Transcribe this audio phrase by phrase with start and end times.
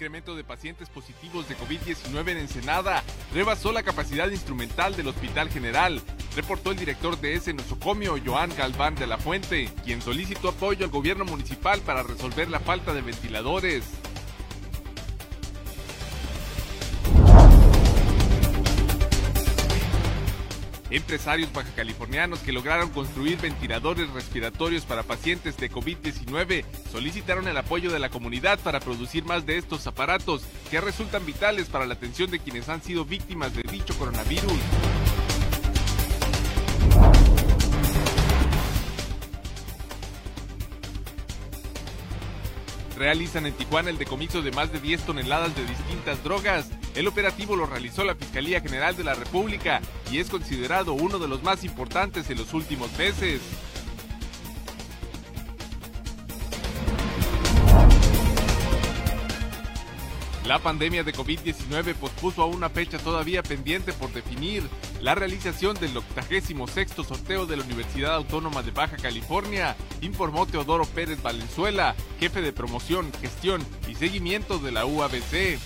[0.00, 3.04] incremento de pacientes positivos de COVID-19 en Ensenada
[3.34, 6.00] rebasó la capacidad instrumental del Hospital General,
[6.34, 10.90] reportó el director de ese nosocomio, Joan Galván de la Fuente, quien solicitó apoyo al
[10.90, 13.84] gobierno municipal para resolver la falta de ventiladores.
[20.90, 28.00] Empresarios bajacalifornianos que lograron construir ventiladores respiratorios para pacientes de COVID-19 solicitaron el apoyo de
[28.00, 32.40] la comunidad para producir más de estos aparatos que resultan vitales para la atención de
[32.40, 34.60] quienes han sido víctimas de dicho coronavirus.
[43.00, 46.68] Realizan en Tijuana el decomiso de más de 10 toneladas de distintas drogas.
[46.94, 49.80] El operativo lo realizó la Fiscalía General de la República
[50.12, 53.40] y es considerado uno de los más importantes en los últimos meses.
[60.46, 64.62] La pandemia de COVID-19 pospuso a una fecha todavía pendiente por definir
[65.02, 71.22] la realización del 86 sorteo de la Universidad Autónoma de Baja California, informó Teodoro Pérez
[71.22, 75.58] Valenzuela, jefe de promoción, gestión y seguimiento de la UABC.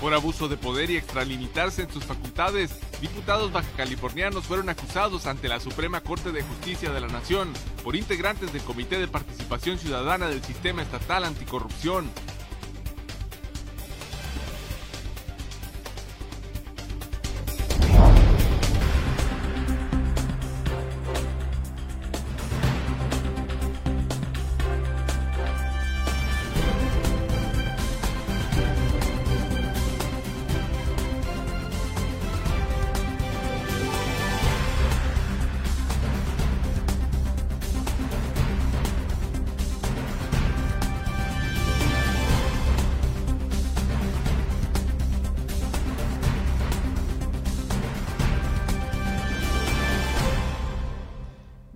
[0.00, 5.60] Por abuso de poder y extralimitarse en sus facultades, diputados bajacalifornianos fueron acusados ante la
[5.60, 7.52] Suprema Corte de Justicia de la Nación
[7.84, 12.10] por integrantes del Comité de Participación Ciudadana del Sistema Estatal Anticorrupción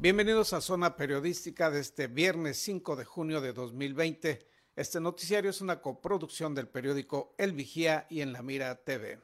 [0.07, 4.49] Bienvenidos a Zona Periodística de este viernes 5 de junio de 2020.
[4.77, 9.21] Este noticiario es una coproducción del periódico El Vigía y en La Mira TV.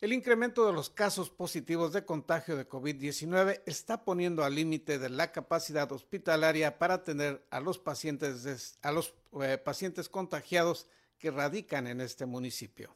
[0.00, 5.10] El incremento de los casos positivos de contagio de COVID-19 está poniendo al límite de
[5.10, 10.86] la capacidad hospitalaria para atender a los pacientes, a los, eh, pacientes contagiados
[11.18, 12.94] que radican en este municipio.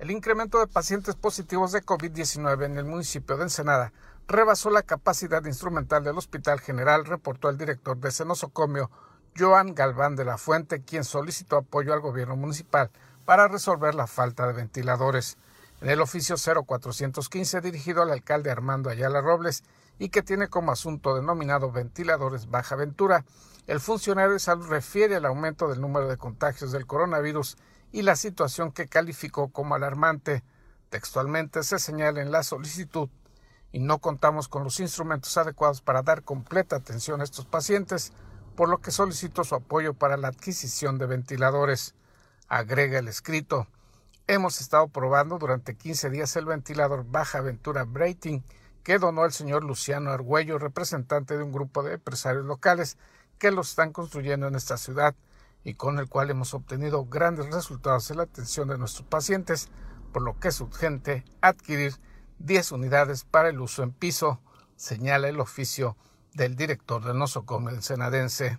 [0.00, 3.92] El incremento de pacientes positivos de COVID-19 en el municipio de Ensenada
[4.30, 8.90] rebasó la capacidad instrumental del Hospital General, reportó el director de ese nosocomio,
[9.36, 12.90] Joan Galván de la Fuente, quien solicitó apoyo al gobierno municipal
[13.24, 15.36] para resolver la falta de ventiladores.
[15.80, 19.64] En el oficio 0415 dirigido al alcalde Armando Ayala Robles
[19.98, 23.24] y que tiene como asunto denominado ventiladores Baja Ventura,
[23.66, 27.56] el funcionario de salud refiere al aumento del número de contagios del coronavirus
[27.92, 30.44] y la situación que calificó como alarmante.
[30.88, 33.08] Textualmente se señala en la solicitud
[33.72, 38.12] y no contamos con los instrumentos adecuados para dar completa atención a estos pacientes,
[38.56, 41.94] por lo que solicito su apoyo para la adquisición de ventiladores.
[42.48, 43.68] Agrega el escrito.
[44.26, 48.44] Hemos estado probando durante 15 días el ventilador Baja Ventura Brating
[48.82, 52.96] que donó el señor Luciano Argüello, representante de un grupo de empresarios locales
[53.38, 55.14] que lo están construyendo en esta ciudad
[55.64, 59.68] y con el cual hemos obtenido grandes resultados en la atención de nuestros pacientes,
[60.12, 61.94] por lo que es urgente adquirir
[62.40, 64.40] 10 unidades para el uso en piso,
[64.74, 65.96] señala el oficio
[66.32, 68.58] del director del nosocomio ensenadense.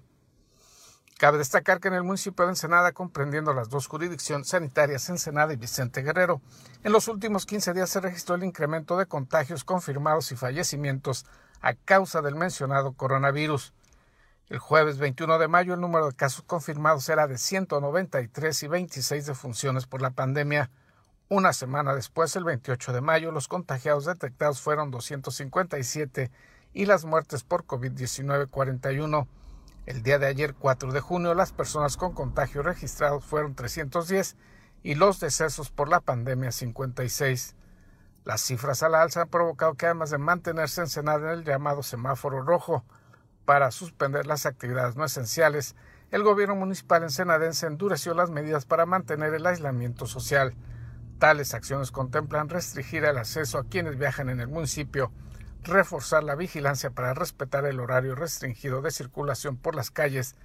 [1.18, 5.56] Cabe destacar que en el municipio de Ensenada, comprendiendo las dos jurisdicciones sanitarias Ensenada y
[5.56, 6.42] Vicente Guerrero,
[6.84, 11.26] en los últimos 15 días se registró el incremento de contagios confirmados y fallecimientos
[11.62, 13.74] a causa del mencionado coronavirus.
[14.50, 19.26] El jueves 21 de mayo el número de casos confirmados era de 193 y 26
[19.26, 20.70] defunciones por la pandemia.
[21.32, 26.30] Una semana después, el 28 de mayo, los contagiados detectados fueron 257
[26.74, 29.30] y las muertes por COVID-19 41.
[29.86, 34.36] El día de ayer, 4 de junio, las personas con contagio registrados fueron 310
[34.84, 37.56] y los decesos por la pandemia 56.
[38.26, 41.82] Las cifras a la alza han provocado que además de mantenerse encenada en el llamado
[41.82, 42.84] semáforo rojo
[43.46, 45.78] para suspender las actividades no esenciales,
[46.12, 50.58] el gobierno municipal ensenadense endureció las medidas para mantener el aislamiento social.
[51.22, 55.12] Tales acciones contemplan restringir el acceso a quienes viajan en el municipio,
[55.62, 60.36] reforzar la vigilancia para respetar el horario restringido de circulación por las calles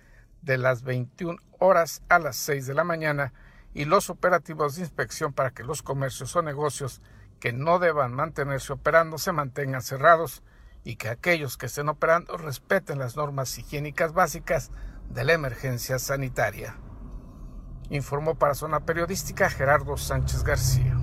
[0.43, 3.33] de las 21 horas a las 6 de la mañana
[3.73, 7.01] y los operativos de inspección para que los comercios o negocios
[7.41, 10.43] que no deban mantenerse operando se mantengan cerrados
[10.85, 14.71] y que aquellos que estén operando respeten las normas higiénicas básicas
[15.09, 16.77] de la emergencia sanitaria.
[17.91, 20.97] Informó para Zona Periodística Gerardo Sánchez García.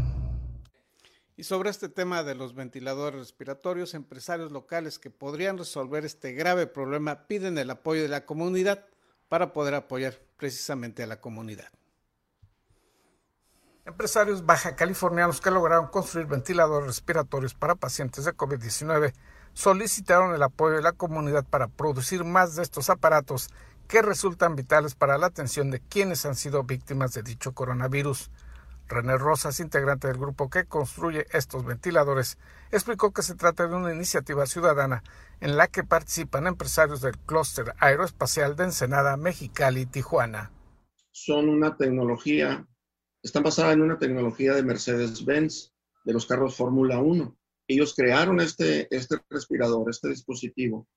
[1.35, 6.68] Y sobre este tema de los ventiladores respiratorios, empresarios locales que podrían resolver este grave
[6.68, 8.85] problema piden el apoyo de la comunidad
[9.30, 11.69] para poder apoyar precisamente a la comunidad.
[13.85, 19.13] Empresarios baja californianos que lograron construir ventiladores respiratorios para pacientes de COVID-19
[19.53, 23.50] solicitaron el apoyo de la comunidad para producir más de estos aparatos
[23.94, 28.31] que resultan vitales para la atención de quienes han sido víctimas de dicho coronavirus.
[28.88, 32.40] René Rosas, integrante del grupo que construye estos ventiladores,
[32.72, 35.04] explicó que se trata de una iniciativa ciudadana
[35.42, 40.51] en la que participan empresarios del clúster aeroespacial de Ensenada, Mexicali y Tijuana.
[41.12, 42.66] Son una tecnología,
[43.22, 45.72] están basadas en una tecnología de Mercedes-Benz,
[46.04, 47.38] de los carros Fórmula 1.
[47.68, 50.88] Ellos crearon este, este respirador, este dispositivo,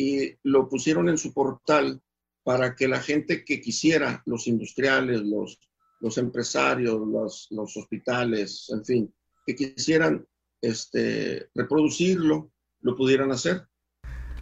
[0.00, 2.00] y lo pusieron en su portal
[2.42, 6.98] para que la gente que quisiera, los industriales, los, empresarios,
[7.50, 9.14] los, hospitales, en fin,
[9.46, 10.26] que quisieran
[10.62, 12.50] este, reproducirlo,
[12.80, 13.66] lo pudieran hacer.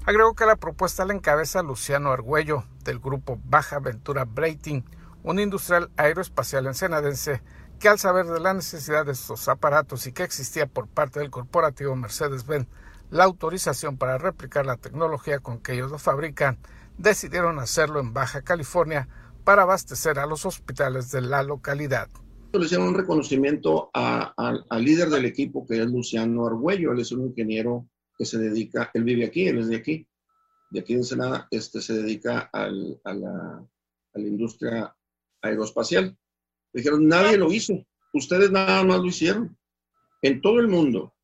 [0.07, 4.85] Agregó que la propuesta la encabeza Luciano Argüello, del grupo Baja Ventura Brating,
[5.25, 7.43] un industrial aeroespacial ensenadense
[7.81, 11.31] que al saber de la necesidad de estos aparatos y que existía por parte del
[11.31, 12.69] corporativo Mercedes-Benz
[13.11, 16.59] la autorización para replicar la tecnología con que ellos lo fabrican,
[16.99, 19.09] decidieron hacerlo en Baja California
[19.45, 22.09] para abastecer a los hospitales de la localidad.
[22.53, 26.93] Le hicieron un reconocimiento al líder del equipo, que es Luciano Argüello.
[26.93, 30.09] Él es un ingeniero que se dedica, él vive aquí, él es de aquí,
[30.71, 33.65] de aquí en Ensenada, este, se dedica a, la,
[34.15, 34.95] a la industria
[35.41, 36.17] aeroespacial.
[36.73, 37.75] Dijeron, nadie lo hizo,
[38.13, 39.57] ustedes nada más lo hicieron.
[40.21, 41.15] En todo el mundo.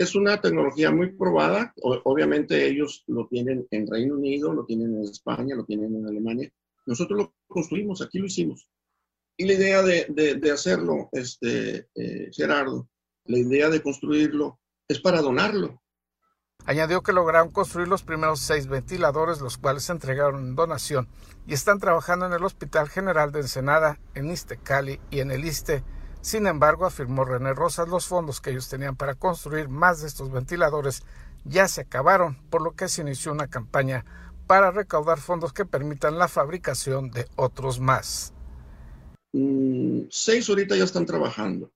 [0.00, 1.74] Es una tecnología muy probada.
[1.82, 6.50] obviamente ellos lo tienen en Reino Unido, lo tienen en España, lo tienen en Alemania.
[6.86, 8.66] Nosotros lo construimos, aquí lo hicimos.
[9.36, 12.88] Y la idea de, hacerlo, este, eh, Gerardo,
[13.26, 14.58] la idea de construirlo
[14.88, 15.82] es para donarlo.
[16.64, 21.08] Añadió que lograron construir los primeros seis ventiladores, los cuales se entregaron en donación
[21.46, 25.84] y están trabajando en el Hospital General de Ensenada, en Cali y en el ISTE.
[26.22, 30.30] Sin embargo, afirmó René Rosas, los fondos que ellos tenían para construir más de estos
[30.30, 31.02] ventiladores
[31.44, 34.04] ya se acabaron, por lo que se inició una campaña
[34.46, 38.34] para recaudar fondos que permitan la fabricación de otros más.
[39.32, 41.72] Mm, seis ahorita ya están trabajando.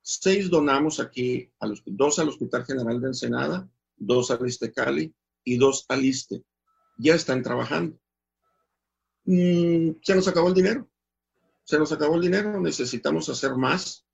[0.00, 5.14] Seis donamos aquí, a los, dos al Hospital General de Ensenada, dos al ISTE Cali
[5.44, 6.42] y dos al ISTE.
[6.98, 7.98] Ya están trabajando.
[9.24, 10.88] Mm, se nos acabó el dinero.
[11.68, 12.58] Se nos acabó el dinero.
[12.60, 14.06] Necesitamos hacer más.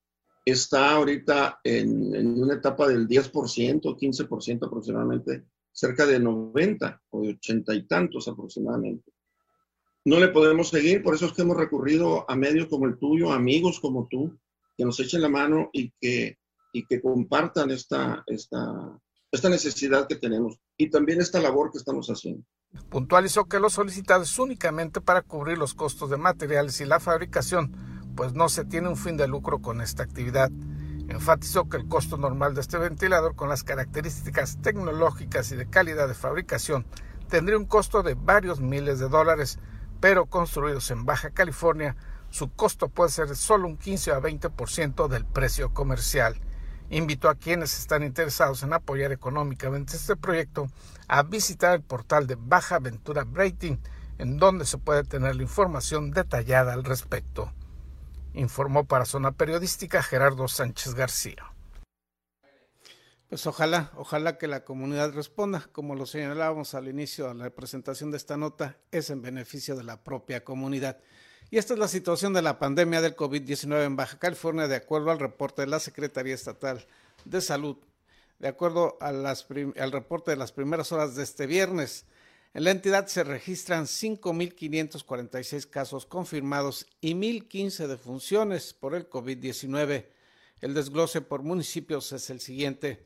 [0.45, 7.31] Está ahorita en, en una etapa del 10%, 15% aproximadamente, cerca de 90 o de
[7.31, 9.15] 80 y tantos aproximadamente
[10.05, 13.33] no le podemos seguir, por eso es que hemos recurrido a medios como el tuyo,
[13.33, 14.39] amigos como tú,
[14.77, 16.39] que nos echen la mano y que,
[16.73, 19.01] y que compartan esta, esta,
[19.31, 22.45] esta necesidad que tenemos y también esta labor que estamos haciendo.
[22.91, 27.77] Puntualizó que lo solicitado es únicamente para cubrir los costos de materiales y la fabricación,
[28.15, 30.51] pues no se tiene un fin de lucro con esta actividad.
[31.09, 36.09] Enfatizó que el costo normal de este ventilador con las características tecnológicas y de calidad
[36.09, 36.87] de fabricación
[37.29, 39.59] tendría un costo de varios miles de dólares,
[40.01, 41.97] pero construidos en Baja California,
[42.31, 46.41] su costo puede ser solo un 15 a 20% del precio comercial.
[46.91, 50.69] Invitó a quienes están interesados en apoyar económicamente este proyecto
[51.09, 53.81] a visitar el portal de Baja Ventura Brating,
[54.19, 57.53] en donde se puede tener la información detallada al respecto.
[58.33, 61.55] Informó para Zona Periodística Gerardo Sánchez García.
[63.29, 65.69] Pues ojalá, ojalá que la comunidad responda.
[65.73, 69.83] Como lo señalábamos al inicio de la presentación de esta nota, es en beneficio de
[69.83, 70.99] la propia comunidad.
[71.51, 75.11] Y esta es la situación de la pandemia del COVID-19 en Baja California, de acuerdo
[75.11, 76.87] al reporte de la Secretaría Estatal
[77.25, 77.77] de Salud.
[78.39, 82.07] De acuerdo al reporte de las primeras horas de este viernes,
[82.55, 90.07] en la entidad se registran 5.546 casos confirmados y 1.015 defunciones por el COVID-19.
[90.61, 93.03] El desglose por municipios es el siguiente.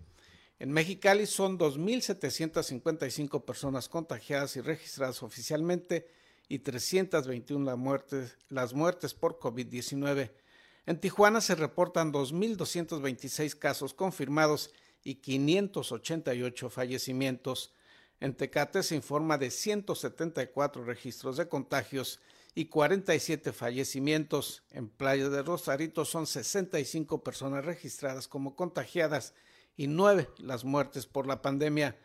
[0.58, 6.08] En Mexicali son 2.755 personas contagiadas y registradas oficialmente
[6.48, 10.30] y 321 las muertes, las muertes por COVID-19.
[10.84, 17.74] En Tijuana se reportan 2.226 casos confirmados y 588 fallecimientos.
[18.20, 22.20] En Tecate se informa de 174 registros de contagios
[22.54, 24.64] y 47 fallecimientos.
[24.70, 29.34] En Playa de Rosarito son 65 personas registradas como contagiadas
[29.76, 31.96] y nueve las muertes por la pandemia.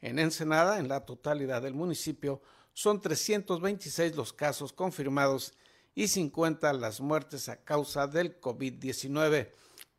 [0.00, 5.54] En Ensenada, en la totalidad del municipio, son 326 los casos confirmados
[5.94, 9.50] y 50 las muertes a causa del COVID-19.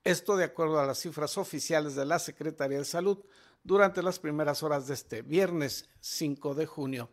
[0.03, 3.19] Esto de acuerdo a las cifras oficiales de la Secretaría de Salud
[3.63, 7.09] durante las primeras horas de este viernes 5 de junio.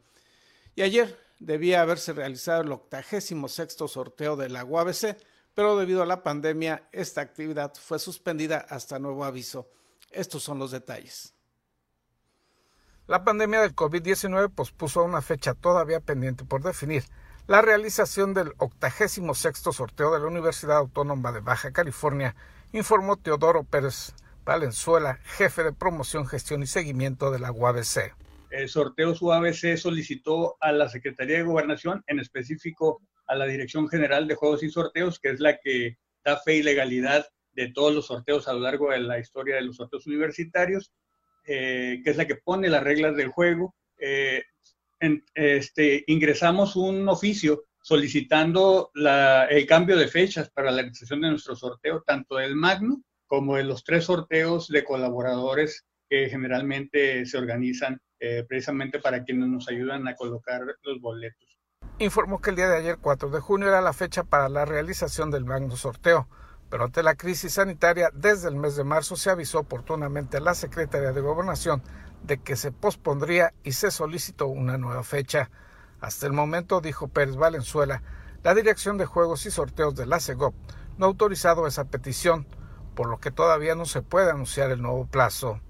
[0.74, 5.18] Y ayer debía haberse realizado el 86 sorteo de la UABC,
[5.54, 9.68] pero debido a la pandemia esta actividad fue suspendida hasta nuevo aviso.
[10.10, 11.34] Estos son los detalles.
[13.06, 17.04] La pandemia del COVID-19 pospuso a una fecha todavía pendiente por definir
[17.46, 22.36] la realización del 86 sorteo de la Universidad Autónoma de Baja California,
[22.72, 28.14] informó Teodoro Pérez Valenzuela, jefe de promoción, gestión y seguimiento de la UABC.
[28.50, 34.26] El sorteo UABC solicitó a la Secretaría de Gobernación, en específico a la Dirección General
[34.26, 38.06] de Juegos y Sorteos, que es la que da fe y legalidad de todos los
[38.06, 40.92] sorteos a lo largo de la historia de los sorteos universitarios,
[41.44, 43.74] eh, que es la que pone las reglas del juego.
[43.98, 44.44] Eh,
[45.34, 52.02] este, ingresamos un oficio solicitando el cambio de fechas para la realización de nuestro sorteo,
[52.06, 58.44] tanto del Magno como de los tres sorteos de colaboradores que generalmente se organizan eh,
[58.46, 61.58] precisamente para quienes nos ayudan a colocar los boletos.
[61.98, 65.30] Informó que el día de ayer, 4 de junio, era la fecha para la realización
[65.30, 66.28] del Magno sorteo
[66.70, 70.54] pero ante la crisis sanitaria, desde el mes de marzo se avisó oportunamente a la
[70.54, 71.82] Secretaría de Gobernación
[72.22, 75.50] de que se pospondría y se solicitó una nueva fecha.
[76.00, 78.02] Hasta el momento, dijo Pérez Valenzuela,
[78.44, 80.54] la Dirección de Juegos y Sorteos de la CEGOP
[80.96, 82.46] no ha autorizado esa petición,
[82.94, 85.60] por lo que todavía no se puede anunciar el nuevo plazo.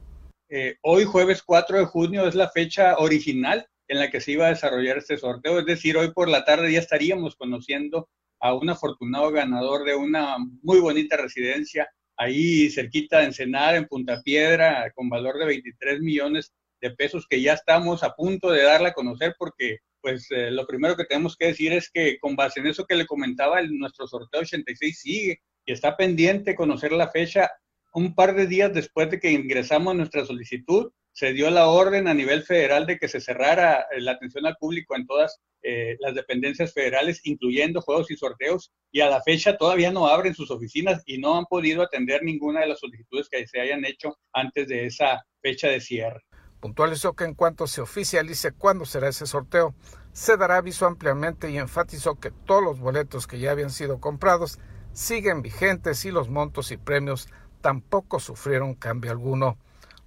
[0.50, 4.46] Eh, hoy, jueves 4 de junio, es la fecha original en la que se iba
[4.46, 8.08] a desarrollar este sorteo, es decir, hoy por la tarde ya estaríamos conociendo
[8.40, 14.20] a un afortunado ganador de una muy bonita residencia ahí cerquita de Ensenada, en Punta
[14.22, 18.88] Piedra, con valor de 23 millones de pesos que ya estamos a punto de darle
[18.88, 22.60] a conocer porque pues eh, lo primero que tenemos que decir es que con base
[22.60, 27.10] en eso que le comentaba, el, nuestro sorteo 86 sigue y está pendiente conocer la
[27.10, 27.50] fecha
[27.94, 32.14] un par de días después de que ingresamos nuestra solicitud se dio la orden a
[32.14, 36.14] nivel federal de que se cerrara eh, la atención al público en todas eh, las
[36.14, 41.02] dependencias federales, incluyendo juegos y sorteos, y a la fecha todavía no abren sus oficinas
[41.06, 44.86] y no han podido atender ninguna de las solicitudes que se hayan hecho antes de
[44.86, 46.20] esa fecha de cierre.
[46.60, 49.74] Puntualizó que en cuanto se oficialice cuándo será ese sorteo,
[50.12, 54.58] se dará aviso ampliamente y enfatizó que todos los boletos que ya habían sido comprados
[54.92, 57.28] siguen vigentes y los montos y premios
[57.60, 59.56] tampoco sufrieron cambio alguno.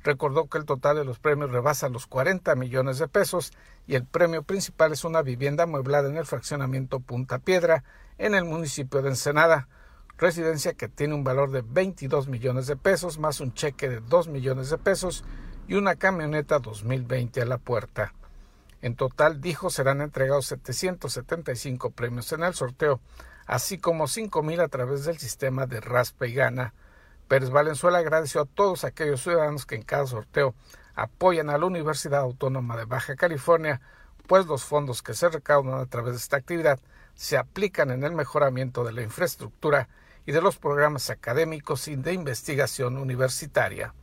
[0.03, 3.53] Recordó que el total de los premios rebasa los 40 millones de pesos
[3.87, 7.83] y el premio principal es una vivienda amueblada en el fraccionamiento Punta Piedra,
[8.17, 9.69] en el municipio de Ensenada,
[10.17, 14.27] residencia que tiene un valor de 22 millones de pesos, más un cheque de 2
[14.27, 15.23] millones de pesos
[15.71, 18.13] y una camioneta 2020 a la puerta.
[18.81, 22.99] En total, dijo, serán entregados 775 premios en el sorteo,
[23.45, 26.73] así como 5 mil a través del sistema de raspa y gana
[27.29, 30.55] Pérez Valenzuela agradeció a todos aquellos ciudadanos que en cada sorteo
[30.93, 33.79] apoyan a la Universidad Autónoma de Baja California,
[34.27, 36.81] pues los fondos que se recaudan a través de esta actividad
[37.15, 39.87] se aplican en el mejoramiento de la infraestructura
[40.25, 43.93] y de los programas académicos y de investigación universitaria.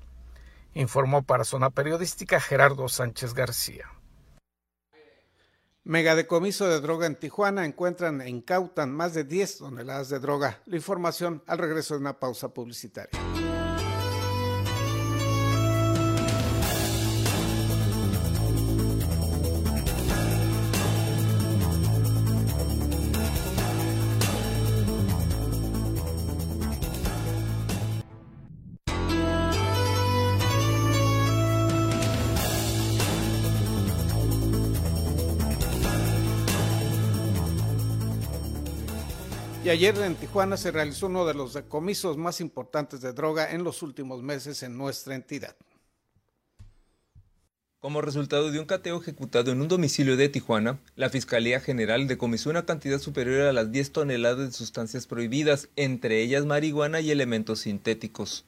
[0.75, 3.87] Informó para Zona Periodística Gerardo Sánchez García.
[5.84, 10.60] Megadecomiso de droga en Tijuana encuentran e incautan más de 10 toneladas de droga.
[10.66, 13.18] La información al regreso de una pausa publicitaria.
[39.78, 43.80] Ayer en Tijuana se realizó uno de los decomisos más importantes de droga en los
[43.85, 45.54] últimos meses en nuestra entidad.
[47.78, 52.50] Como resultado de un cateo ejecutado en un domicilio de Tijuana, la Fiscalía General decomisó
[52.50, 57.61] una cantidad superior a las 10 toneladas de sustancias prohibidas, entre ellas marihuana y elementos
[57.61, 58.47] sintéticos.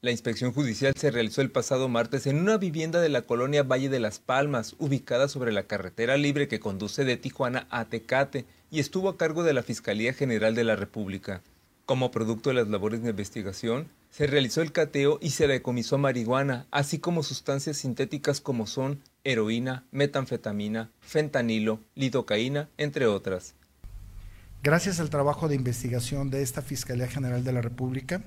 [0.00, 3.88] La inspección judicial se realizó el pasado martes en una vivienda de la colonia Valle
[3.88, 8.80] de las Palmas, ubicada sobre la carretera libre que conduce de Tijuana a Tecate, y
[8.80, 11.42] estuvo a cargo de la Fiscalía General de la República.
[11.84, 16.66] Como producto de las labores de investigación, se realizó el cateo y se decomisó marihuana,
[16.70, 23.54] así como sustancias sintéticas como son heroína, metanfetamina, fentanilo, lidocaína, entre otras.
[24.62, 28.22] Gracias al trabajo de investigación de esta Fiscalía General de la República,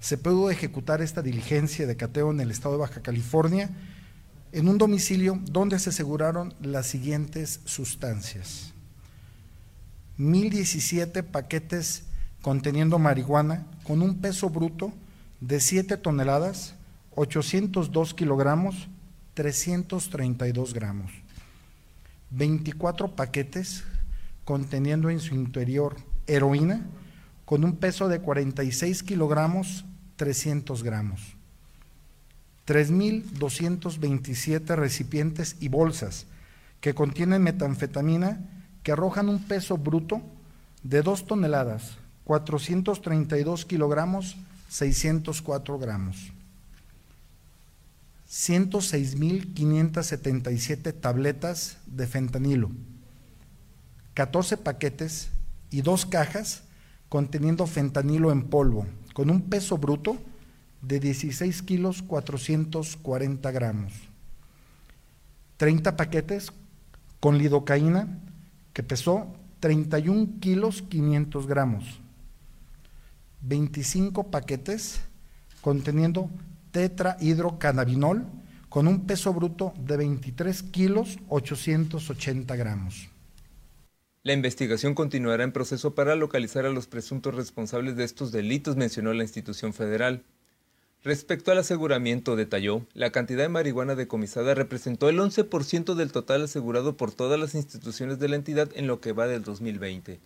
[0.00, 3.70] se pudo ejecutar esta diligencia de cateo en el estado de Baja California
[4.50, 8.72] en un domicilio donde se aseguraron las siguientes sustancias.
[10.18, 12.04] 1017 paquetes
[12.42, 14.92] conteniendo marihuana con un peso bruto
[15.40, 16.74] de 7 toneladas,
[17.14, 18.88] 802 kilogramos,
[19.34, 21.12] 332 gramos.
[22.30, 23.84] 24 paquetes
[24.44, 25.96] conteniendo en su interior
[26.26, 26.86] heroína
[27.44, 29.84] con un peso de 46 kilogramos,
[30.16, 31.36] 300 gramos.
[32.66, 36.26] 3.227 recipientes y bolsas
[36.80, 38.40] que contienen metanfetamina
[38.86, 40.22] que arrojan un peso bruto
[40.84, 44.36] de 2 toneladas, 432 kilogramos,
[44.68, 46.30] 604 gramos.
[48.30, 52.70] 106.577 tabletas de fentanilo,
[54.14, 55.30] 14 paquetes
[55.72, 56.62] y dos cajas
[57.08, 60.16] conteniendo fentanilo en polvo, con un peso bruto
[60.80, 63.94] de 16 kilos 440 gramos.
[65.56, 66.52] 30 paquetes
[67.18, 68.20] con lidocaína
[68.76, 71.98] que pesó 31 kilos 500 gramos.
[73.40, 75.00] 25 paquetes
[75.62, 76.28] conteniendo
[76.72, 78.26] tetrahidrocannabinol
[78.68, 83.08] con un peso bruto de 23 kilos 880 gramos.
[84.22, 89.14] La investigación continuará en proceso para localizar a los presuntos responsables de estos delitos, mencionó
[89.14, 90.22] la institución federal.
[91.04, 96.96] Respecto al aseguramiento, detalló, la cantidad de marihuana decomisada representó el 11% del total asegurado
[96.96, 100.20] por todas las instituciones de la entidad en lo que va del 2020.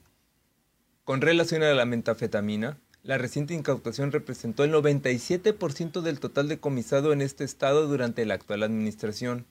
[1.04, 7.22] Con relación a la metafetamina, la reciente incautación representó el 97% del total decomisado en
[7.22, 9.46] este estado durante la actual administración.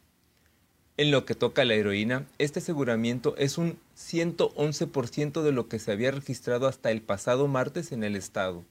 [0.98, 5.80] En lo que toca a la heroína, este aseguramiento es un 111% de lo que
[5.80, 8.66] se había registrado hasta el pasado martes en el estado.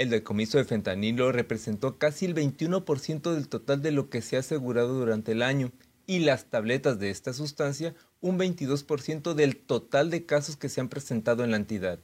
[0.00, 4.38] El decomiso de fentanilo representó casi el 21% del total de lo que se ha
[4.40, 5.72] asegurado durante el año
[6.06, 10.88] y las tabletas de esta sustancia un 22% del total de casos que se han
[10.88, 11.98] presentado en la entidad.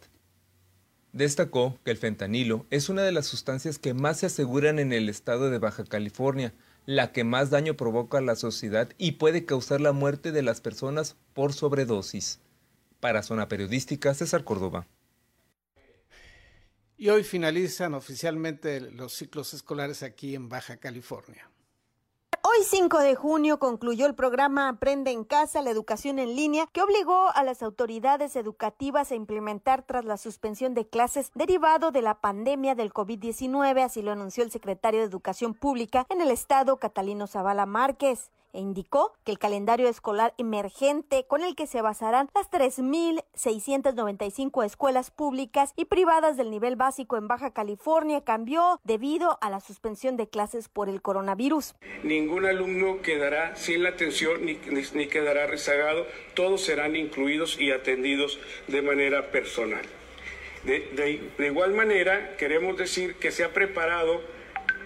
[1.15, 5.09] Destacó que el fentanilo es una de las sustancias que más se aseguran en el
[5.09, 6.53] estado de Baja California,
[6.85, 10.61] la que más daño provoca a la sociedad y puede causar la muerte de las
[10.61, 12.41] personas por sobredosis.
[13.01, 14.87] Para Zona Periodística, César Córdoba.
[16.99, 21.51] Y hoy finalizan oficialmente los ciclos escolares aquí en Baja California.
[22.43, 26.81] Hoy 5 de junio concluyó el programa Aprende en Casa, la educación en línea, que
[26.81, 32.21] obligó a las autoridades educativas a implementar tras la suspensión de clases derivado de la
[32.21, 37.27] pandemia del COVID-19, así lo anunció el secretario de Educación Pública en el estado, Catalino
[37.27, 42.51] Zavala Márquez e indicó que el calendario escolar emergente con el que se basarán las
[42.51, 49.61] 3.695 escuelas públicas y privadas del nivel básico en Baja California cambió debido a la
[49.61, 51.75] suspensión de clases por el coronavirus.
[52.03, 54.57] Ningún alumno quedará sin la atención ni,
[55.07, 59.85] quedará rezagado, todos serán incluidos y atendidos de manera personal.
[60.65, 64.23] de igual manera, queremos decir que se ha preparado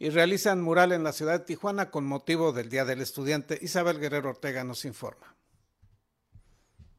[0.00, 3.58] y realizan mural en la ciudad de Tijuana con motivo del Día del Estudiante.
[3.60, 5.36] Isabel Guerrero Ortega nos informa.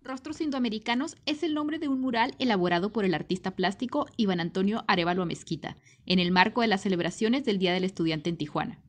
[0.04, 4.86] Rostros Indoamericanos es el nombre de un mural elaborado por el artista plástico Iván Antonio
[4.88, 8.80] Arevalo Mezquita, en el marco de las celebraciones del Día del Estudiante en Tijuana.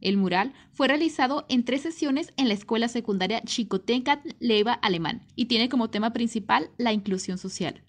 [0.00, 5.46] El mural fue realizado en tres sesiones en la escuela secundaria Chicotencat Leva Alemán y
[5.46, 7.84] tiene como tema principal la inclusión social.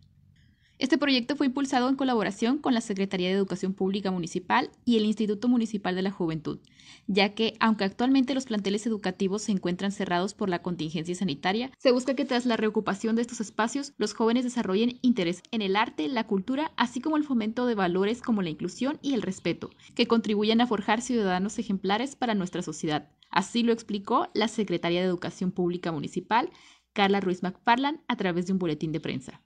[0.82, 5.06] Este proyecto fue impulsado en colaboración con la Secretaría de Educación Pública Municipal y el
[5.06, 6.58] Instituto Municipal de la Juventud,
[7.06, 11.92] ya que, aunque actualmente los planteles educativos se encuentran cerrados por la contingencia sanitaria, se
[11.92, 16.08] busca que tras la reocupación de estos espacios, los jóvenes desarrollen interés en el arte,
[16.08, 20.08] la cultura, así como el fomento de valores como la inclusión y el respeto, que
[20.08, 23.08] contribuyan a forjar ciudadanos ejemplares para nuestra sociedad.
[23.30, 26.50] Así lo explicó la Secretaría de Educación Pública Municipal,
[26.92, 29.44] Carla Ruiz McFarland, a través de un boletín de prensa.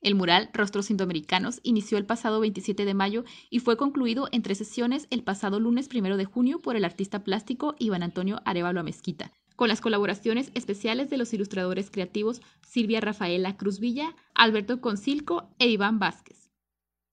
[0.00, 4.56] El mural Rostros Indoamericanos inició el pasado 27 de mayo y fue concluido en tres
[4.56, 9.30] sesiones el pasado lunes 1 de junio por el artista plástico Iván Antonio Arevalo Mezquita,
[9.56, 15.68] con las colaboraciones especiales de los ilustradores creativos Silvia Rafaela Cruz Villa, Alberto Concilco e
[15.68, 16.50] Iván Vázquez.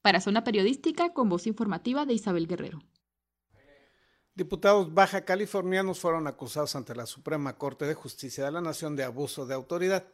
[0.01, 2.79] Para Zona Periodística, con voz informativa de Isabel Guerrero.
[4.33, 9.03] Diputados baja californianos fueron acusados ante la Suprema Corte de Justicia de la Nación de
[9.03, 10.05] abuso de autoridad.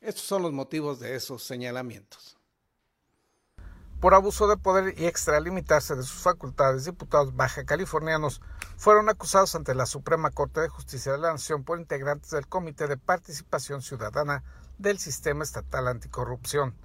[0.00, 2.38] Estos son los motivos de esos señalamientos.
[4.00, 8.40] Por abuso de poder y extralimitarse de sus facultades, diputados baja californianos
[8.76, 12.86] fueron acusados ante la Suprema Corte de Justicia de la Nación por integrantes del Comité
[12.86, 14.44] de Participación Ciudadana
[14.78, 16.76] del Sistema Estatal Anticorrupción.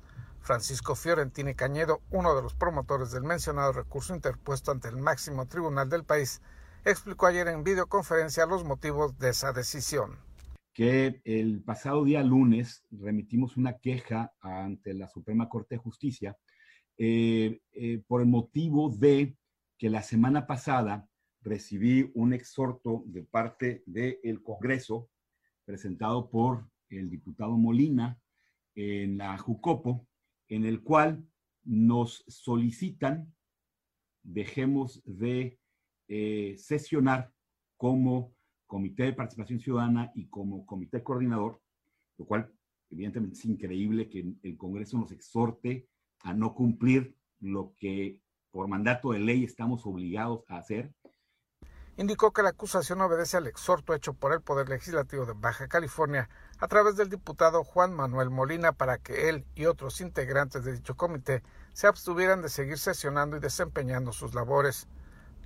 [0.42, 5.88] Francisco Fiorentini Cañedo, uno de los promotores del mencionado recurso interpuesto ante el máximo tribunal
[5.88, 6.42] del país,
[6.84, 10.18] explicó ayer en videoconferencia los motivos de esa decisión
[10.74, 16.38] que el pasado día lunes remitimos una queja ante la Suprema Corte de Justicia
[16.98, 19.38] eh, eh, por el motivo de
[19.78, 21.08] que la semana pasada
[21.42, 25.10] recibí un exhorto de parte del Congreso
[25.66, 28.20] presentado por el diputado Molina
[28.76, 30.08] en la Jucopo,
[30.48, 31.24] en el cual
[31.64, 33.34] nos solicitan
[34.24, 35.60] dejemos de
[36.08, 37.32] eh, sesionar
[37.78, 38.34] como
[38.68, 41.62] Comité de Participación Ciudadana y como comité coordinador,
[42.18, 42.52] lo cual
[42.90, 45.88] evidentemente es increíble que el Congreso nos exhorte
[46.22, 48.22] a no cumplir lo que
[48.52, 50.94] por mandato de ley estamos obligados a hacer.
[51.96, 56.28] Indicó que la acusación obedece al exhorto hecho por el Poder Legislativo de Baja California
[56.58, 60.96] a través del diputado Juan Manuel Molina para que él y otros integrantes de dicho
[60.96, 64.88] comité se abstuvieran de seguir sesionando y desempeñando sus labores.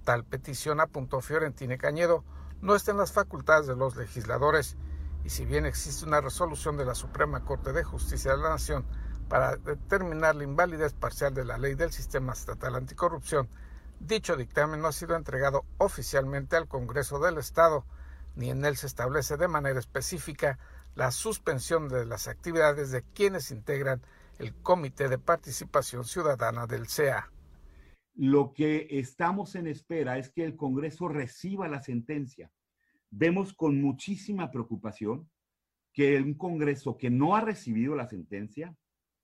[0.06, 2.23] Tal petición, apuntó Fiorentine Cañedo,
[2.62, 4.78] no está en las facultades de los legisladores
[5.24, 8.86] y si bien existe una resolución de la Suprema Corte de Justicia de la Nación
[9.30, 13.50] para determinar la invalidez parcial de la ley del Sistema Estatal Anticorrupción,
[14.00, 17.86] dicho dictamen no ha sido entregado oficialmente al Congreso del Estado,
[18.36, 20.60] ni en él se establece de manera específica
[20.96, 24.02] la suspensión de las actividades de quienes integran
[24.39, 27.30] el Comité de Participación Ciudadana del CEA.
[28.17, 32.51] Lo que estamos en espera es que el Congreso reciba la sentencia.
[33.12, 35.30] Vemos con muchísima preocupación
[35.93, 38.75] que un Congreso que no ha recibido la sentencia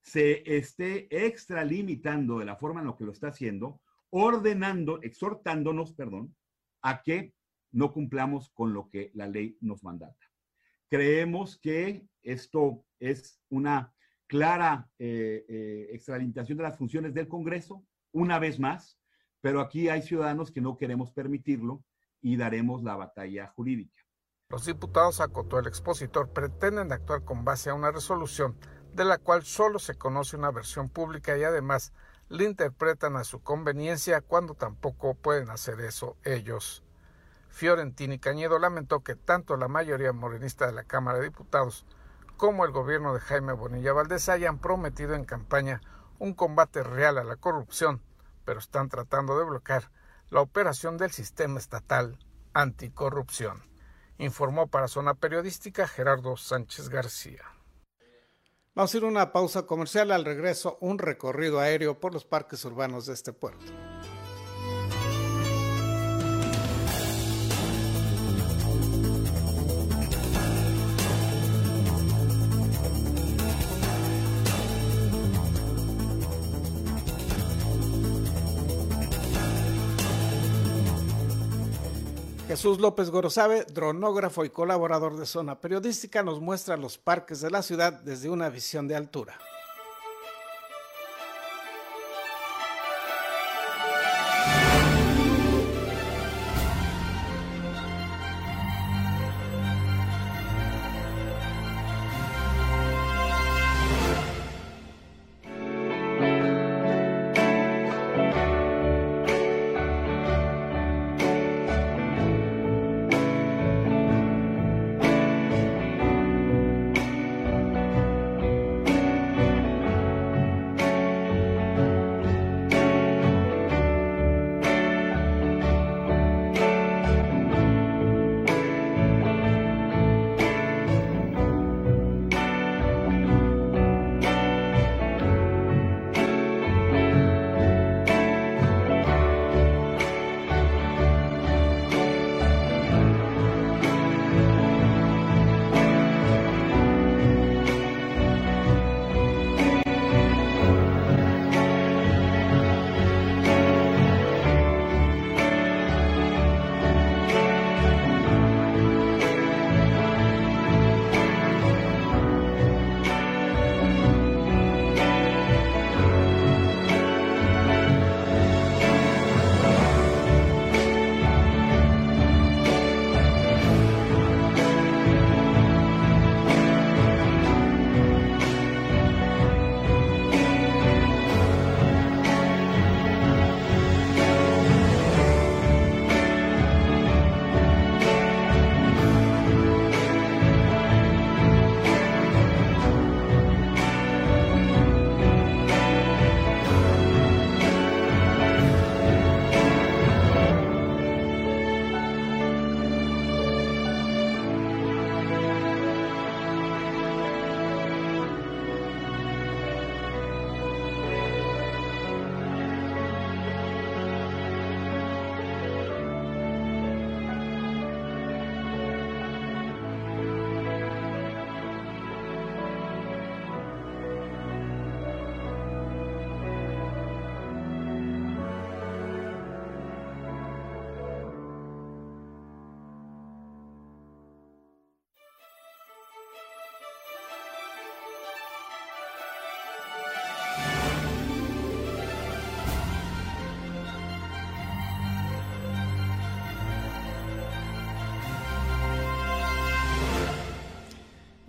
[0.04, 6.36] se esté extralimitando de la forma en la que lo está haciendo, ordenando, exhortándonos, perdón,
[6.84, 7.34] a que
[7.72, 10.30] no cumplamos con lo que la ley nos mandata.
[10.88, 13.92] Creemos que esto es una
[14.28, 18.98] clara eh, eh, extralimitación de las funciones del Congreso una vez más,
[19.42, 21.84] pero aquí hay ciudadanos que no queremos permitirlo
[22.22, 24.02] y daremos la batalla jurídica.
[24.50, 28.56] Los diputados, acotó el expositor, pretenden actuar con base a una resolución
[28.94, 31.92] de la cual solo se conoce una versión pública y además
[32.30, 36.84] la interpretan a su conveniencia cuando tampoco pueden hacer eso ellos.
[37.50, 41.86] Fiorentini Cañedo lamentó que tanto la mayoría morenista de la Cámara de Diputados
[42.38, 45.82] como el gobierno de Jaime Bonilla Valdés hayan prometido en campaña
[46.20, 48.02] un combate real a la corrupción,
[48.46, 49.92] pero están tratando de bloquear
[50.30, 52.18] la operación del sistema estatal
[52.54, 53.64] anticorrupción.
[54.18, 57.44] Informó para Zona Periodística Gerardo Sánchez García.
[58.76, 60.12] Vamos a ir a una pausa comercial.
[60.12, 63.72] Al regreso, un recorrido aéreo por los parques urbanos de este puerto.
[82.54, 87.64] Jesús López Gorosabe, dronógrafo y colaborador de Zona Periodística, nos muestra los parques de la
[87.64, 89.40] ciudad desde una visión de altura.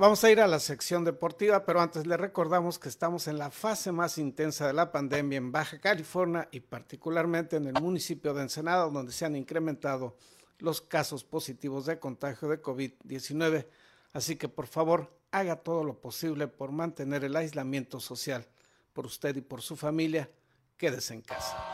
[0.05, 3.51] Vamos a ir a la sección deportiva, pero antes le recordamos que estamos en la
[3.51, 8.43] fase más intensa de la pandemia en Baja California y particularmente en el municipio de
[8.43, 10.15] Ensenada, donde se han incrementado
[10.59, 13.67] los casos positivos de contagio de COVID-19.
[14.13, 18.47] Así que por favor, haga todo lo posible por mantener el aislamiento social.
[18.93, 20.29] Por usted y por su familia,
[20.77, 21.74] quédese en casa.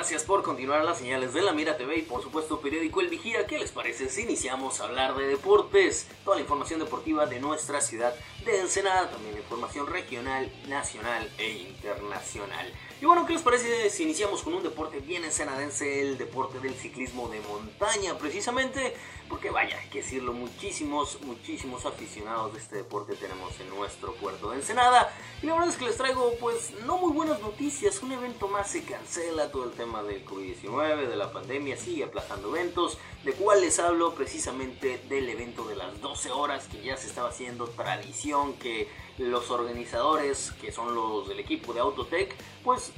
[0.00, 3.46] Gracias por continuar las señales de la Mira TV y por supuesto periódico El Vigía.
[3.46, 6.08] ¿Qué les parece si iniciamos a hablar de deportes?
[6.24, 8.14] Toda la información deportiva de nuestra ciudad
[8.46, 12.72] de Ensenada, también información regional, nacional e internacional.
[13.00, 16.74] Y bueno, ¿qué les parece si iniciamos con un deporte bien ensenadense, el deporte del
[16.74, 18.94] ciclismo de montaña, precisamente?
[19.26, 24.50] Porque vaya, hay que decirlo, muchísimos, muchísimos aficionados de este deporte tenemos en nuestro puerto
[24.50, 25.10] de Ensenada.
[25.40, 28.02] Y la verdad es que les traigo, pues, no muy buenas noticias.
[28.02, 32.54] Un evento más se cancela, todo el tema del COVID-19, de la pandemia, sigue aplazando
[32.54, 32.98] eventos.
[33.24, 34.14] ¿De cuál les hablo?
[34.14, 39.50] Precisamente del evento de las 12 horas que ya se estaba haciendo tradición, que los
[39.50, 42.34] organizadores, que son los del equipo de Autotech,
[42.64, 42.89] pues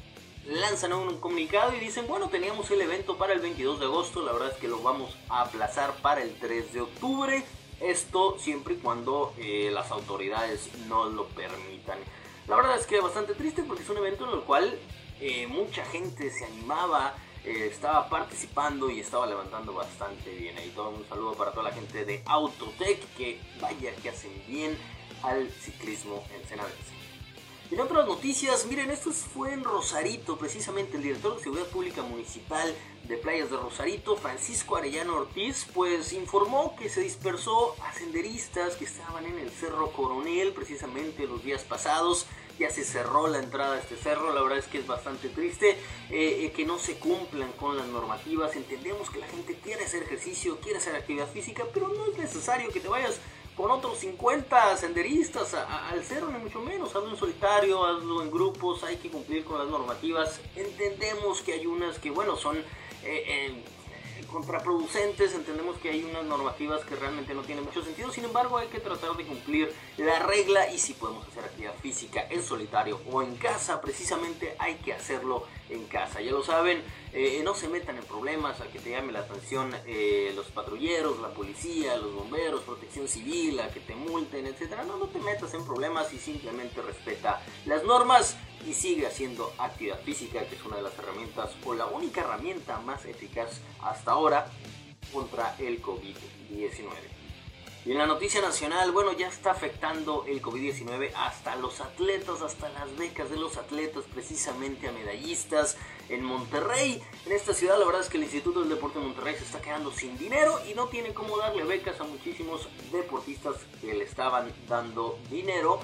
[0.47, 4.33] lanzan un comunicado y dicen, bueno, teníamos el evento para el 22 de agosto, la
[4.33, 7.45] verdad es que lo vamos a aplazar para el 3 de octubre,
[7.81, 11.99] esto siempre y cuando eh, las autoridades no lo permitan.
[12.49, 14.79] La verdad es que bastante triste porque es un evento en el cual
[15.21, 20.57] eh, mucha gente se animaba, eh, estaba participando y estaba levantando bastante bien.
[20.59, 24.77] Ahí todo un saludo para toda la gente de Autotech que vaya que hacen bien
[25.23, 26.92] al ciclismo en ensenadense.
[27.73, 32.75] En otras noticias, miren, esto fue en Rosarito, precisamente el director de Seguridad Pública Municipal
[33.05, 38.85] de Playas de Rosarito, Francisco Arellano Ortiz, pues informó que se dispersó a senderistas que
[38.85, 42.27] estaban en el Cerro Coronel precisamente los días pasados.
[42.59, 45.71] Ya se cerró la entrada a este cerro, la verdad es que es bastante triste
[46.11, 48.55] eh, eh, que no se cumplan con las normativas.
[48.55, 52.69] Entendemos que la gente quiere hacer ejercicio, quiere hacer actividad física, pero no es necesario
[52.69, 53.19] que te vayas
[53.57, 56.95] con otros 50 senderistas al cerro, ni mucho menos.
[56.95, 60.41] Hazlo en solitario, hazlo en grupos, hay que cumplir con las normativas.
[60.57, 62.65] Entendemos que hay unas que, bueno, son eh,
[63.05, 63.65] eh,
[64.27, 68.69] contraproducentes, entendemos que hay unas normativas que realmente no tienen mucho sentido, sin embargo hay
[68.69, 73.23] que tratar de cumplir la regla y si podemos hacer actividad física en solitario o
[73.23, 76.21] en casa, precisamente hay que hacerlo en casa.
[76.21, 76.83] Ya lo saben,
[77.13, 81.21] eh, no se metan en problemas a que te llame la atención eh, los patrulleros,
[81.21, 84.85] la policía, los bomberos, protección civil, a que te multen, etcétera.
[84.85, 90.01] No, no te metas en problemas y simplemente respeta las normas y sigue haciendo actividad
[90.01, 94.47] física, que es una de las herramientas o la única herramienta más eficaz hasta ahora
[95.13, 97.13] contra el COVID-19.
[97.85, 102.69] Y en la noticia nacional, bueno, ya está afectando el COVID-19 hasta los atletas, hasta
[102.69, 105.77] las becas de los atletas, precisamente a medallistas
[106.09, 107.03] en Monterrey.
[107.27, 109.61] En esta ciudad, la verdad es que el Instituto del Deporte de Monterrey se está
[109.61, 114.53] quedando sin dinero y no tiene cómo darle becas a muchísimos deportistas que le estaban
[114.69, 115.81] dando dinero.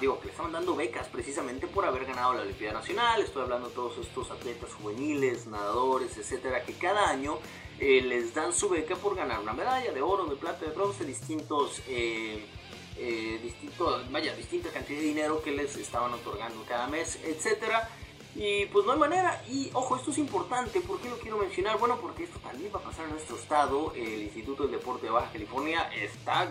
[0.00, 3.20] Digo, que le estaban dando becas precisamente por haber ganado la Olimpiada Nacional.
[3.22, 7.38] Estoy hablando de todos estos atletas juveniles, nadadores, etcétera, que cada año
[7.80, 11.04] eh, les dan su beca por ganar una medalla de oro, de plata, de bronce,
[11.04, 12.46] distintos, eh,
[12.96, 17.88] eh, distintos, vaya, distinta cantidad de dinero que les estaban otorgando cada mes, etcétera.
[18.34, 19.42] Y pues no hay manera.
[19.48, 20.80] Y ojo, esto es importante.
[20.80, 21.78] ¿Por qué lo quiero mencionar?
[21.78, 23.92] Bueno, porque esto también va a pasar en nuestro estado.
[23.94, 26.48] El Instituto del Deporte de Baja California está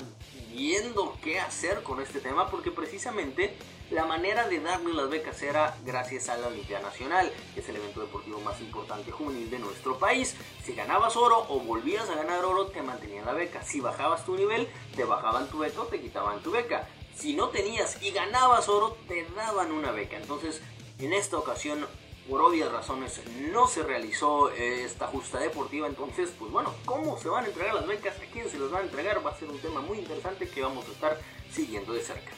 [0.53, 3.55] viendo qué hacer con este tema porque precisamente
[3.89, 7.75] la manera de darle las becas era gracias a la Olimpiada Nacional, que es el
[7.75, 10.35] evento deportivo más importante juvenil de nuestro país.
[10.63, 13.63] Si ganabas oro o volvías a ganar oro, te mantenían la beca.
[13.63, 16.87] Si bajabas tu nivel, te bajaban tu beca o te quitaban tu beca.
[17.15, 20.15] Si no tenías y ganabas oro, te daban una beca.
[20.15, 20.61] Entonces,
[21.05, 21.85] en esta ocasión,
[22.29, 25.87] por obvias razones, no se realizó esta justa deportiva.
[25.87, 28.15] Entonces, pues bueno, ¿cómo se van a entregar las becas?
[28.17, 29.25] ¿A quién se las van a entregar?
[29.25, 31.19] Va a ser un tema muy interesante que vamos a estar
[31.51, 32.31] siguiendo de cerca.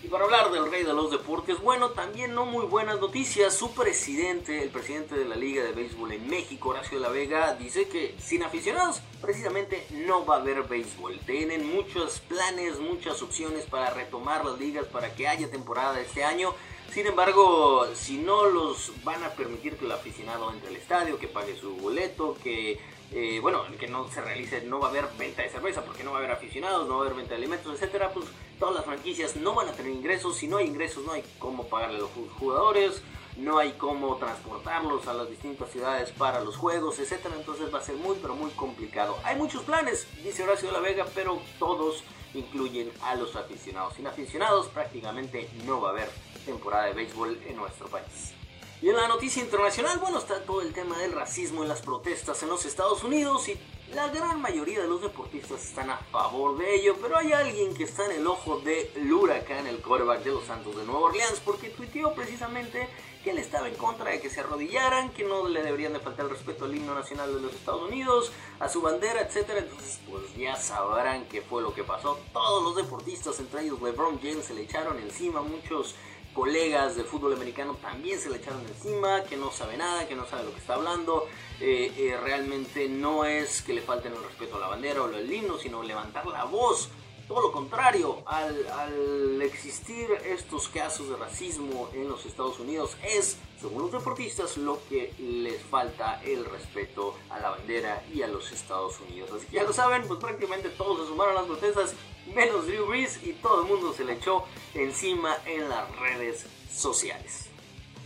[0.00, 3.52] Y para hablar del rey de los deportes, bueno, también no muy buenas noticias.
[3.52, 7.88] Su presidente, el presidente de la Liga de Béisbol en México, Horacio la Vega, dice
[7.88, 11.18] que sin aficionados precisamente no va a haber béisbol.
[11.26, 16.54] Tienen muchos planes, muchas opciones para retomar las ligas, para que haya temporada este año.
[16.92, 21.28] Sin embargo, si no los van a permitir que el aficionado entre al estadio, que
[21.28, 25.42] pague su boleto, que eh, bueno, que no se realice, no va a haber venta
[25.42, 27.72] de cerveza porque no va a haber aficionados, no va a haber venta de alimentos,
[27.74, 28.26] etcétera, pues
[28.58, 30.36] todas las franquicias no van a tener ingresos.
[30.36, 33.02] Si no hay ingresos, no hay cómo pagarle a los jugadores,
[33.38, 37.34] no hay cómo transportarlos a las distintas ciudades para los juegos, etcétera.
[37.36, 39.16] Entonces va a ser muy, pero muy complicado.
[39.24, 42.02] Hay muchos planes, dice Horacio de la Vega, pero todos
[42.34, 43.94] incluyen a los aficionados.
[43.94, 46.10] Sin aficionados, prácticamente no va a haber
[46.48, 48.32] temporada de béisbol en nuestro país.
[48.80, 52.42] Y en la noticia internacional, bueno, está todo el tema del racismo en las protestas
[52.42, 53.58] en los Estados Unidos y
[53.92, 57.84] la gran mayoría de los deportistas están a favor de ello, pero hay alguien que
[57.84, 61.70] está en el ojo de huracán, el quarterback de los Santos de Nueva Orleans, porque
[61.70, 62.88] tuiteó precisamente
[63.24, 66.26] que él estaba en contra de que se arrodillaran, que no le deberían de faltar
[66.26, 68.30] el respeto al himno nacional de los Estados Unidos,
[68.60, 69.50] a su bandera, etc.
[69.56, 72.18] Entonces, pues ya sabrán qué fue lo que pasó.
[72.32, 75.96] Todos los deportistas, entre ellos LeBron James, se le echaron encima muchos
[76.38, 80.24] colegas del fútbol americano también se le echaron encima, que no sabe nada, que no
[80.24, 81.26] sabe lo que está hablando.
[81.60, 85.32] Eh, eh, realmente no es que le falten el respeto a la bandera o al
[85.32, 86.90] himno, sino levantar la voz.
[87.28, 93.82] Todo lo contrario, al, existir estos casos de racismo en los Estados Unidos, es, según
[93.82, 98.98] los deportistas, lo que les falta el respeto a la bandera y a los Estados
[99.00, 99.30] Unidos.
[99.30, 101.94] Así que ya lo saben, pues prácticamente todos se sumaron a las protestas,
[102.34, 107.50] menos Drew Brees, y todo el mundo se le echó encima en las redes sociales.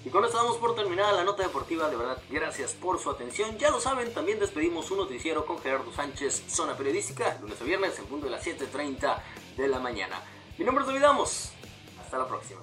[0.05, 1.89] Y con esto damos por terminada la nota deportiva.
[1.89, 3.57] De verdad, gracias por su atención.
[3.59, 7.99] Ya lo saben, también despedimos un noticiero con Gerardo Sánchez, Zona Periodística, lunes a viernes
[7.99, 9.23] en punto de las 7.30
[9.57, 10.21] de la mañana.
[10.59, 11.05] Mi nombre es David
[12.01, 12.61] Hasta la próxima.